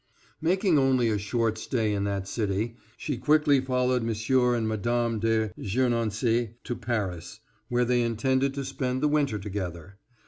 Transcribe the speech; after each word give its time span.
Making 0.41 0.79
only 0.79 1.09
a 1.11 1.19
short 1.19 1.59
stay 1.59 1.93
in 1.93 2.05
that 2.05 2.27
city, 2.27 2.75
she 2.97 3.17
quickly 3.19 3.61
followed 3.61 4.01
M. 4.01 4.09
and 4.09 4.67
Mme. 4.67 5.19
de 5.19 5.51
Gernancé 5.59 6.55
to 6.63 6.75
Paris, 6.75 7.39
where 7.69 7.85
they 7.85 8.01
intended 8.01 8.55
to 8.55 8.65
spend 8.65 9.03
the 9.03 9.07
winter 9.07 9.37
together. 9.37 9.99